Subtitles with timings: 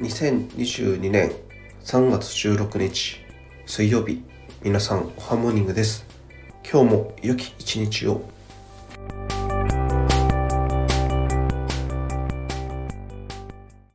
[0.00, 1.32] 2022年
[1.82, 3.18] 3月16日
[3.66, 4.22] 水曜日。
[4.62, 6.06] 皆さんおはモーニングです。
[6.62, 8.22] 今日も良き一日を。